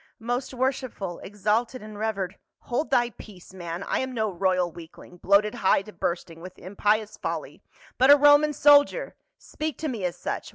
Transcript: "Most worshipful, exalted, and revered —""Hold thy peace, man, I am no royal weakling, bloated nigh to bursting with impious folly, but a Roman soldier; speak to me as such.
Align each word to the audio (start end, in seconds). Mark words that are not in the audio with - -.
"Most 0.33 0.51
worshipful, 0.51 1.19
exalted, 1.19 1.83
and 1.83 1.95
revered 1.95 2.39
—""Hold 2.71 2.89
thy 2.89 3.11
peace, 3.11 3.53
man, 3.53 3.83
I 3.83 3.99
am 3.99 4.15
no 4.15 4.31
royal 4.31 4.71
weakling, 4.71 5.17
bloated 5.17 5.53
nigh 5.53 5.83
to 5.83 5.93
bursting 5.93 6.41
with 6.41 6.57
impious 6.57 7.17
folly, 7.17 7.61
but 7.99 8.09
a 8.09 8.17
Roman 8.17 8.53
soldier; 8.53 9.13
speak 9.37 9.77
to 9.77 9.87
me 9.87 10.03
as 10.03 10.17
such. 10.17 10.49